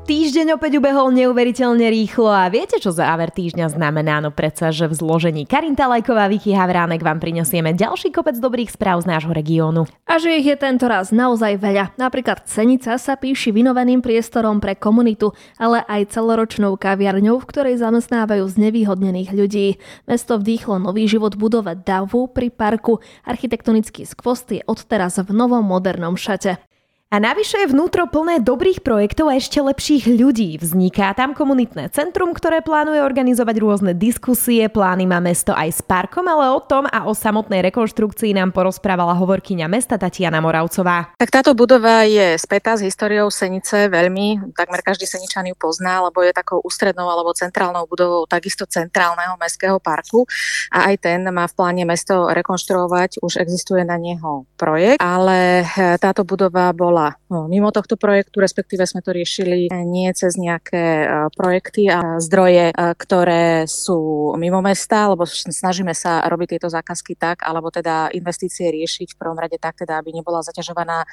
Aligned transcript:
Týždeň 0.00 0.56
opäť 0.56 0.80
ubehol 0.80 1.12
neuveriteľne 1.12 1.86
rýchlo 1.92 2.32
a 2.32 2.48
viete, 2.48 2.80
čo 2.80 2.88
záver 2.88 3.28
týždňa 3.30 3.76
znamená? 3.76 4.24
No 4.24 4.32
predsa, 4.32 4.72
že 4.72 4.88
v 4.88 4.96
zložení 4.96 5.44
Karinta 5.44 5.86
Lajková 5.86 6.26
Vicky 6.26 6.56
Havránek 6.56 7.04
vám 7.04 7.20
prinesieme 7.20 7.76
ďalší 7.76 8.08
kopec 8.08 8.40
dobrých 8.40 8.72
správ 8.72 9.04
z 9.04 9.10
nášho 9.12 9.30
regiónu. 9.30 9.84
A 10.08 10.16
že 10.16 10.40
ich 10.40 10.48
je 10.48 10.56
tento 10.56 10.88
raz 10.88 11.12
naozaj 11.12 11.60
veľa. 11.60 11.94
Napríklad 12.00 12.48
Cenica 12.48 12.96
sa 12.96 13.14
píši 13.20 13.52
vynovaným 13.52 14.00
priestorom 14.00 14.58
pre 14.58 14.72
komunitu, 14.72 15.36
ale 15.60 15.84
aj 15.84 16.16
celoročnou 16.16 16.80
kaviarňou, 16.80 17.36
v 17.36 17.48
ktorej 17.50 17.76
zamestnávajú 17.84 18.48
znevýhodnených 18.48 19.30
ľudí. 19.36 19.76
Mesto 20.08 20.40
vdýchlo 20.40 20.80
nový 20.80 21.06
život 21.12 21.36
budove 21.36 21.76
Davu 21.76 22.30
pri 22.32 22.48
parku. 22.48 23.04
Architektonický 23.28 24.08
skvost 24.08 24.48
je 24.48 24.64
odteraz 24.64 25.20
v 25.20 25.28
novom 25.34 25.62
modernom 25.62 26.16
šate. 26.16 26.69
A 27.10 27.18
navyše 27.18 27.58
je 27.58 27.74
vnútro 27.74 28.06
plné 28.06 28.38
dobrých 28.38 28.86
projektov 28.86 29.26
a 29.26 29.34
ešte 29.34 29.58
lepších 29.58 30.14
ľudí. 30.14 30.62
Vzniká 30.62 31.10
tam 31.18 31.34
komunitné 31.34 31.90
centrum, 31.90 32.30
ktoré 32.30 32.62
plánuje 32.62 33.02
organizovať 33.02 33.56
rôzne 33.58 33.98
diskusie, 33.98 34.70
plány 34.70 35.10
má 35.10 35.18
mesto 35.18 35.50
aj 35.50 35.74
s 35.74 35.80
parkom, 35.82 36.22
ale 36.30 36.54
o 36.54 36.62
tom 36.62 36.86
a 36.86 37.10
o 37.10 37.10
samotnej 37.10 37.66
rekonštrukcii 37.66 38.30
nám 38.38 38.54
porozprávala 38.54 39.18
hovorkyňa 39.18 39.66
mesta 39.66 39.98
Tatiana 39.98 40.38
Moravcová. 40.38 41.18
Tak 41.18 41.34
táto 41.34 41.50
budova 41.50 42.06
je 42.06 42.38
spätá 42.38 42.78
s 42.78 42.86
históriou 42.86 43.26
Senice 43.26 43.90
veľmi, 43.90 44.54
takmer 44.54 44.78
každý 44.78 45.02
Seničan 45.02 45.50
ju 45.50 45.58
pozná, 45.58 46.06
lebo 46.06 46.22
je 46.22 46.30
takou 46.30 46.62
ústrednou 46.62 47.10
alebo 47.10 47.34
centrálnou 47.34 47.90
budovou 47.90 48.22
takisto 48.30 48.70
centrálneho 48.70 49.34
mestského 49.34 49.82
parku 49.82 50.30
a 50.70 50.94
aj 50.94 51.10
ten 51.10 51.26
má 51.26 51.50
v 51.50 51.58
pláne 51.58 51.82
mesto 51.82 52.30
rekonštruovať, 52.30 53.18
už 53.18 53.42
existuje 53.42 53.82
na 53.82 53.98
neho 53.98 54.46
projekt, 54.54 55.02
ale 55.02 55.66
táto 55.98 56.22
budova 56.22 56.70
bola 56.70 56.99
bola 57.00 57.16
no, 57.32 57.48
mimo 57.48 57.72
tohto 57.72 57.96
projektu, 57.96 58.44
respektíve 58.44 58.84
sme 58.84 59.00
to 59.00 59.16
riešili 59.16 59.72
nie 59.88 60.12
cez 60.12 60.36
nejaké 60.36 60.84
e, 61.00 61.06
projekty 61.32 61.88
a 61.88 62.20
zdroje, 62.20 62.70
e, 62.70 62.74
ktoré 62.76 63.64
sú 63.64 64.32
mimo 64.36 64.60
mesta, 64.60 65.08
lebo 65.08 65.24
snažíme 65.24 65.96
sa 65.96 66.20
robiť 66.28 66.60
tieto 66.60 66.68
zákazky 66.68 67.16
tak, 67.16 67.40
alebo 67.48 67.72
teda 67.72 68.12
investície 68.12 68.68
riešiť 68.68 69.16
v 69.16 69.18
prvom 69.18 69.38
rade 69.40 69.56
tak, 69.56 69.80
teda, 69.80 69.96
aby 70.04 70.12
nebola 70.12 70.44
zaťažovaná 70.44 71.04
e, 71.04 71.06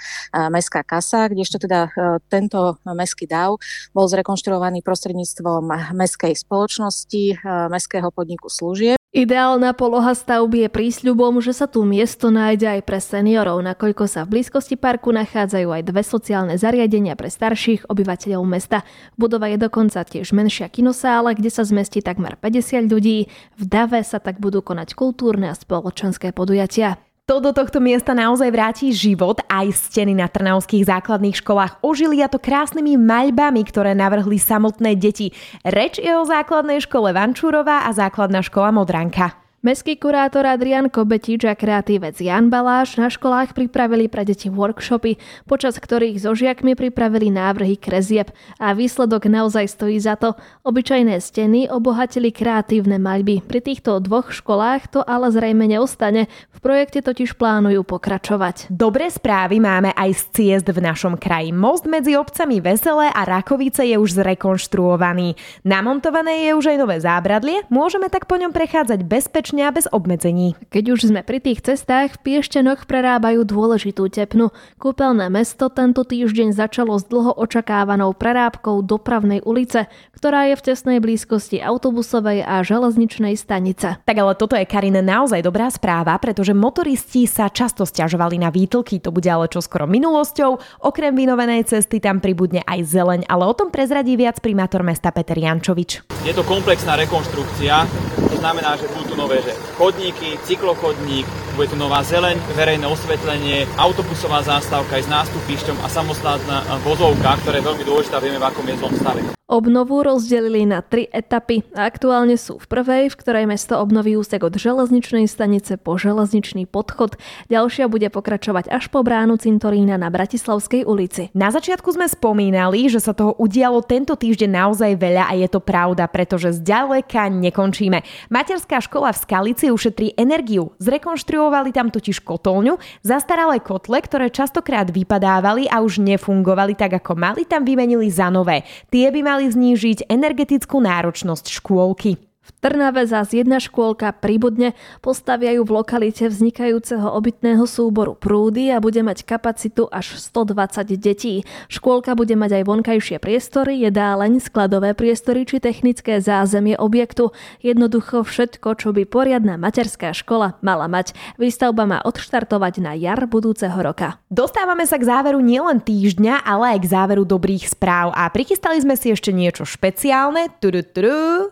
mestská 0.51 0.83
kasa, 0.83 1.31
kdežto 1.31 1.63
teda 1.63 1.89
tento 2.27 2.81
mestský 2.83 3.29
DAV 3.29 3.55
bol 3.95 4.05
zrekonštruovaný 4.09 4.83
prostredníctvom 4.83 5.95
mestskej 5.95 6.33
spoločnosti, 6.35 7.39
mestského 7.71 8.09
podniku 8.11 8.51
služieb 8.51 8.96
Ideálna 9.15 9.71
poloha 9.71 10.11
stavby 10.11 10.67
je 10.67 10.69
prísľubom, 10.69 11.39
že 11.39 11.55
sa 11.55 11.63
tu 11.63 11.87
miesto 11.87 12.27
nájde 12.27 12.75
aj 12.75 12.81
pre 12.83 12.99
seniorov, 12.99 13.63
nakoľko 13.63 14.03
sa 14.03 14.27
v 14.27 14.35
blízkosti 14.35 14.75
parku 14.75 15.15
nachádzajú 15.15 15.63
aj 15.71 15.83
dve 15.87 16.03
sociálne 16.03 16.59
zariadenia 16.59 17.15
pre 17.15 17.31
starších 17.31 17.87
obyvateľov 17.87 18.43
mesta. 18.43 18.83
Budova 19.15 19.47
je 19.47 19.63
dokonca 19.63 20.03
tiež 20.03 20.35
menšia 20.35 20.67
kinosála, 20.67 21.39
kde 21.39 21.47
sa 21.47 21.63
zmestí 21.63 22.03
takmer 22.03 22.35
50 22.35 22.91
ľudí. 22.91 23.31
V 23.55 23.63
Dave 23.63 24.03
sa 24.03 24.19
tak 24.19 24.43
budú 24.43 24.59
konať 24.59 24.91
kultúrne 24.91 25.49
a 25.49 25.55
spoločenské 25.55 26.35
podujatia. 26.35 26.99
To 27.27 27.43
do 27.43 27.51
tohto 27.51 27.83
miesta 27.83 28.15
naozaj 28.15 28.47
vráti 28.55 28.87
život, 28.95 29.43
aj 29.51 29.75
steny 29.75 30.15
na 30.15 30.31
trnavských 30.31 30.87
základných 30.87 31.43
školách 31.43 31.83
ožili 31.83 32.23
a 32.23 32.31
to 32.31 32.39
krásnymi 32.39 32.95
maľbami, 32.95 33.67
ktoré 33.67 33.91
navrhli 33.91 34.39
samotné 34.39 34.95
deti. 34.95 35.35
Reč 35.67 35.99
je 35.99 36.07
o 36.07 36.23
základnej 36.23 36.79
škole 36.79 37.11
Vančúrová 37.11 37.83
a 37.83 37.91
základná 37.91 38.39
škola 38.39 38.71
Modranka. 38.71 39.46
Mestský 39.65 39.97
kurátor 39.97 40.45
Adrian 40.45 40.85
Kobetič 40.85 41.41
a 41.49 41.57
kreatívec 41.57 42.13
Jan 42.21 42.53
Baláš 42.53 43.01
na 43.01 43.09
školách 43.09 43.57
pripravili 43.57 44.05
pre 44.05 44.21
deti 44.21 44.53
workshopy, 44.53 45.17
počas 45.49 45.81
ktorých 45.81 46.21
so 46.21 46.37
žiakmi 46.37 46.77
pripravili 46.77 47.33
návrhy 47.33 47.73
krezieb 47.73 48.29
a 48.61 48.77
výsledok 48.77 49.25
naozaj 49.25 49.65
stojí 49.65 49.97
za 49.97 50.13
to. 50.13 50.37
Obyčajné 50.61 51.17
steny 51.17 51.73
obohatili 51.73 52.29
kreatívne 52.29 53.01
maľby. 53.01 53.41
Pri 53.49 53.65
týchto 53.65 53.97
dvoch 53.97 54.29
školách 54.29 54.93
to 54.93 55.01
ale 55.01 55.33
zrejme 55.33 55.65
neostane, 55.65 56.29
v 56.53 56.59
projekte 56.61 57.01
totiž 57.01 57.33
plánujú 57.33 57.81
pokračovať. 57.81 58.69
Dobré 58.69 59.09
správy 59.09 59.57
máme 59.57 59.89
aj 59.97 60.21
z 60.21 60.23
ciest 60.37 60.69
v 60.69 60.85
našom 60.85 61.17
kraji. 61.17 61.49
Most 61.49 61.89
medzi 61.89 62.13
obcami 62.13 62.61
Veselé 62.61 63.09
a 63.09 63.25
Rakovice 63.25 63.81
je 63.81 63.97
už 63.97 64.21
zrekonštruovaný. 64.21 65.33
Namontované 65.65 66.45
je 66.45 66.51
už 66.53 66.65
aj 66.69 66.77
nové 66.77 67.01
zábradlie, 67.01 67.65
môžeme 67.73 68.05
tak 68.05 68.29
po 68.29 68.37
ňom 68.37 68.53
prechádzať 68.53 69.01
bezpečne 69.01 69.46
bezpečne 69.47 69.63
a 69.63 69.71
bez 69.71 69.87
obmedzení. 69.87 70.59
Keď 70.75 70.83
už 70.91 70.99
sme 71.07 71.23
pri 71.23 71.39
tých 71.39 71.63
cestách, 71.63 72.19
v 72.19 72.35
Piešťanoch 72.35 72.83
prerábajú 72.83 73.47
dôležitú 73.47 74.11
tepnu. 74.11 74.51
Kúpeľné 74.75 75.31
mesto 75.31 75.71
tento 75.71 76.03
týždeň 76.03 76.51
začalo 76.51 76.99
s 76.99 77.07
dlho 77.07 77.31
očakávanou 77.31 78.11
prerábkou 78.11 78.83
dopravnej 78.83 79.39
ulice, 79.47 79.87
ktorá 80.19 80.51
je 80.51 80.59
v 80.59 80.65
tesnej 80.67 80.99
blízkosti 80.99 81.63
autobusovej 81.63 82.43
a 82.43 82.59
železničnej 82.59 83.39
stanice. 83.39 84.03
Tak 84.03 84.17
ale 84.19 84.35
toto 84.35 84.59
je 84.59 84.67
Karine 84.67 84.99
naozaj 84.99 85.39
dobrá 85.39 85.71
správa, 85.71 86.19
pretože 86.19 86.51
motoristi 86.51 87.23
sa 87.23 87.47
často 87.47 87.87
stiažovali 87.87 88.35
na 88.43 88.51
výtlky, 88.51 88.99
to 88.99 89.15
bude 89.15 89.31
ale 89.31 89.47
čoskoro 89.47 89.87
minulosťou. 89.87 90.83
Okrem 90.83 91.15
vynovenej 91.15 91.71
cesty 91.71 92.03
tam 92.03 92.19
pribudne 92.19 92.67
aj 92.67 92.83
zeleň, 92.83 93.21
ale 93.31 93.47
o 93.47 93.55
tom 93.55 93.71
prezradí 93.71 94.19
viac 94.19 94.43
primátor 94.43 94.83
mesta 94.83 95.07
Peter 95.15 95.39
Jančovič. 95.39 96.03
Je 96.27 96.35
to 96.35 96.43
komplexná 96.43 96.99
rekonštrukcia, 96.99 97.87
to 98.27 98.35
znamená, 98.43 98.75
že 98.75 98.91
budú 98.91 99.13
tu 99.13 99.15
nové 99.15 99.36
že 99.41 99.53
chodníky, 99.77 100.37
cyklochodník, 100.43 101.25
bude 101.55 101.67
tu 101.67 101.77
nová 101.77 102.03
zeleň, 102.03 102.37
verejné 102.53 102.85
osvetlenie, 102.85 103.65
autobusová 103.77 104.41
zástavka 104.45 104.97
aj 104.97 105.05
s 105.05 105.09
nástupišťom 105.09 105.77
a 105.81 105.87
samostatná 105.89 106.57
vozovka, 106.85 107.37
ktorá 107.41 107.57
je 107.57 107.67
veľmi 107.67 107.83
dôležitá, 107.85 108.21
vieme 108.21 108.41
v 108.41 108.47
akom 108.47 108.65
je 108.65 108.77
zlom 108.77 108.93
stave. 108.97 109.36
Obnovu 109.47 110.03
rozdelili 110.03 110.67
na 110.67 110.83
tri 110.83 111.07
etapy 111.07 111.63
aktuálne 111.71 112.35
sú 112.35 112.59
v 112.59 112.67
prvej, 112.67 113.07
v 113.07 113.15
ktorej 113.15 113.47
mesto 113.47 113.79
obnoví 113.79 114.19
úsek 114.19 114.43
od 114.43 114.51
železničnej 114.51 115.23
stanice 115.23 115.79
po 115.79 115.95
železničný 115.95 116.67
podchod. 116.67 117.15
Ďalšia 117.47 117.87
bude 117.87 118.11
pokračovať 118.11 118.67
až 118.67 118.91
po 118.91 119.07
bránu 119.07 119.39
Cintorína 119.39 119.95
na 119.95 120.11
Bratislavskej 120.11 120.83
ulici. 120.83 121.31
Na 121.31 121.47
začiatku 121.47 121.95
sme 121.95 122.11
spomínali, 122.11 122.91
že 122.91 122.99
sa 122.99 123.15
toho 123.15 123.39
udialo 123.39 123.79
tento 123.87 124.19
týždeň 124.19 124.51
naozaj 124.51 124.99
veľa 124.99 125.31
a 125.31 125.39
je 125.39 125.47
to 125.47 125.63
pravda, 125.63 126.11
pretože 126.11 126.59
zďaleka 126.59 127.31
nekončíme. 127.31 128.03
Materská 128.27 128.83
škola 128.83 129.15
v 129.15 129.21
Skalici 129.23 129.71
ušetrí 129.71 130.19
energiu. 130.19 130.75
Zrekonštruovali 130.83 131.71
tam 131.71 131.87
totiž 131.87 132.19
kotolňu, 132.19 132.75
zastaralé 132.99 133.63
kotle, 133.63 134.03
ktoré 134.03 134.27
častokrát 134.27 134.91
vypadávali 134.91 135.71
a 135.71 135.79
už 135.79 136.03
nefungovali 136.03 136.75
tak 136.75 136.99
ako 136.99 137.15
mali, 137.15 137.47
tam 137.47 137.63
vymenili 137.63 138.11
za 138.11 138.27
nové. 138.27 138.67
Tie 138.91 139.07
by 139.07 139.23
mali 139.23 139.36
mali 139.37 139.53
znížiť 139.53 140.09
energetickú 140.09 140.81
náročnosť 140.81 141.61
škôlky. 141.61 142.17
V 142.47 142.49
Trnave 142.63 143.03
zás 143.03 143.35
jedna 143.35 143.59
škôlka 143.59 144.15
pribudne 144.15 144.71
postaviajú 145.03 145.67
v 145.67 145.71
lokalite 145.83 146.31
vznikajúceho 146.31 147.11
obytného 147.11 147.67
súboru 147.67 148.15
prúdy 148.15 148.71
a 148.71 148.79
bude 148.79 149.03
mať 149.03 149.27
kapacitu 149.27 149.91
až 149.91 150.15
120 150.15 150.95
detí. 150.95 151.43
Škôlka 151.67 152.15
bude 152.15 152.39
mať 152.39 152.63
aj 152.63 152.63
vonkajšie 152.63 153.17
priestory, 153.19 153.83
jedáleň, 153.83 154.39
skladové 154.39 154.95
priestory 154.95 155.43
či 155.43 155.59
technické 155.59 156.23
zázemie 156.23 156.79
objektu. 156.79 157.35
Jednoducho 157.59 158.23
všetko, 158.23 158.79
čo 158.79 158.95
by 158.95 159.03
poriadna 159.03 159.59
materská 159.59 160.15
škola 160.15 160.55
mala 160.63 160.87
mať. 160.87 161.11
Výstavba 161.35 161.83
má 161.83 161.99
odštartovať 161.99 162.79
na 162.79 162.95
jar 162.95 163.27
budúceho 163.27 163.75
roka. 163.75 164.23
Dostávame 164.31 164.87
sa 164.87 164.95
k 164.95 165.03
záveru 165.11 165.43
nielen 165.43 165.83
týždňa, 165.83 166.47
ale 166.47 166.79
aj 166.79 166.79
k 166.79 166.91
záveru 166.95 167.27
dobrých 167.27 167.75
správ 167.75 168.15
a 168.15 168.23
prichystali 168.31 168.79
sme 168.79 168.95
si 168.95 169.11
ešte 169.11 169.35
niečo 169.35 169.67
špeciálne. 169.67 170.55
Tudu, 170.63 170.85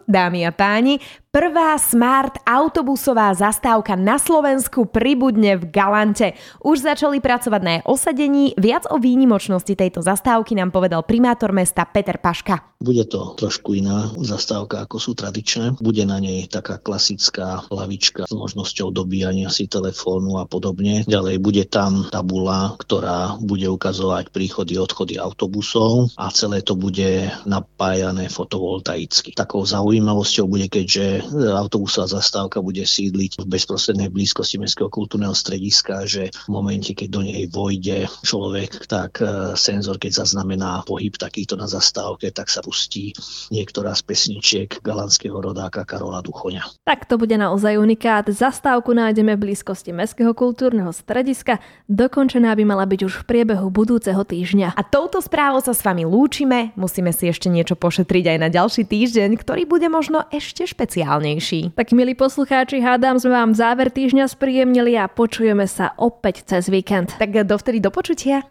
dámy 0.07 0.47
a 0.47 0.55
páni, 0.55 0.84
они 0.85 1.01
Prvá 1.35 1.75
smart 1.75 2.39
autobusová 2.47 3.35
zastávka 3.35 3.99
na 3.99 4.15
Slovensku 4.15 4.87
pribudne 4.87 5.59
v 5.59 5.67
Galante. 5.67 6.31
Už 6.63 6.87
začali 6.87 7.19
pracovať 7.19 7.59
na 7.59 7.71
jej 7.75 7.83
osadení. 7.83 8.55
Viac 8.55 8.87
o 8.87 8.95
výnimočnosti 8.95 9.75
tejto 9.75 9.99
zastávky 9.99 10.55
nám 10.55 10.71
povedal 10.71 11.03
primátor 11.03 11.51
mesta 11.51 11.83
Peter 11.83 12.23
Paška. 12.23 12.79
Bude 12.79 13.03
to 13.03 13.35
trošku 13.35 13.75
iná 13.75 14.15
zastávka, 14.23 14.87
ako 14.87 14.95
sú 14.95 15.11
tradičné. 15.11 15.75
Bude 15.83 16.07
na 16.07 16.23
nej 16.23 16.47
taká 16.47 16.79
klasická 16.79 17.67
lavička 17.67 18.23
s 18.23 18.31
možnosťou 18.31 18.95
dobíjania 18.95 19.51
si 19.51 19.67
telefónu 19.67 20.39
a 20.39 20.47
podobne. 20.47 21.03
Ďalej 21.03 21.43
bude 21.43 21.67
tam 21.67 22.07
tabula, 22.15 22.79
ktorá 22.79 23.35
bude 23.43 23.67
ukazovať 23.67 24.31
príchody, 24.31 24.79
odchody 24.79 25.19
autobusov 25.19 26.15
a 26.15 26.31
celé 26.31 26.63
to 26.63 26.79
bude 26.79 27.27
napájané 27.43 28.31
fotovoltaicky. 28.31 29.35
Takou 29.35 29.67
zaujímavosťou 29.67 30.47
bude, 30.47 30.71
keďže 30.71 31.24
autobusová 31.33 32.07
zastávka 32.09 32.61
bude 32.61 32.85
sídliť 32.85 33.41
v 33.41 33.45
bezprostrednej 33.45 34.09
blízkosti 34.13 34.61
Mestského 34.61 34.89
kultúrneho 34.89 35.33
strediska, 35.33 36.05
že 36.05 36.29
v 36.29 36.49
momente, 36.49 36.93
keď 36.93 37.07
do 37.09 37.21
nej 37.25 37.45
vojde 37.49 38.09
človek, 38.23 38.85
tak 38.85 39.19
e, 39.21 39.53
senzor, 39.57 39.97
keď 39.97 40.25
zaznamená 40.25 40.85
pohyb 40.85 41.13
takýto 41.17 41.57
na 41.57 41.65
zastávke, 41.65 42.29
tak 42.29 42.47
sa 42.51 42.61
pustí 42.61 43.11
niektorá 43.49 43.93
z 43.97 44.01
pesničiek 44.05 44.69
galanského 44.81 45.35
rodáka 45.37 45.83
Karola 45.83 46.21
Duchoňa. 46.21 46.85
Tak 46.85 47.09
to 47.09 47.17
bude 47.17 47.33
naozaj 47.35 47.77
unikát. 47.77 48.27
Zastávku 48.29 48.93
nájdeme 48.93 49.35
v 49.35 49.51
blízkosti 49.51 49.91
Mestského 49.95 50.31
kultúrneho 50.37 50.91
strediska. 50.93 51.59
Dokončená 51.89 52.53
by 52.53 52.63
mala 52.65 52.85
byť 52.85 53.01
už 53.05 53.13
v 53.21 53.27
priebehu 53.27 53.67
budúceho 53.69 54.21
týždňa. 54.21 54.77
A 54.77 54.81
touto 54.85 55.21
správou 55.21 55.61
sa 55.61 55.73
s 55.73 55.81
vami 55.81 56.05
lúčime. 56.05 56.75
Musíme 56.77 57.11
si 57.11 57.29
ešte 57.29 57.49
niečo 57.49 57.73
pošetriť 57.77 58.35
aj 58.35 58.37
na 58.41 58.49
ďalší 58.49 58.87
týždeň, 58.87 59.37
ktorý 59.39 59.67
bude 59.67 59.87
možno 59.89 60.25
ešte 60.29 60.65
špeciálnejší. 61.15 61.71
Tak 61.75 61.91
milí 61.95 62.15
poslucháči, 62.15 62.81
hádam 62.83 63.19
sme 63.19 63.31
vám 63.31 63.53
záver 63.55 63.91
týždňa 63.91 64.27
spríjemnili 64.27 64.97
a 64.99 65.07
počujeme 65.07 65.67
sa 65.67 65.91
opäť 65.95 66.43
cez 66.43 66.67
víkend. 66.67 67.15
Tak 67.15 67.47
dovtedy 67.47 67.79
do 67.79 67.91
počutia. 67.91 68.41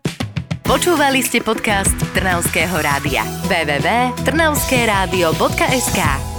Počúvali 0.65 1.21
ste 1.21 1.45
podcast 1.45 1.93
Trnavského 2.17 2.81
rádia. 2.81 3.21
www.trnavskeradio.sk 3.53 6.34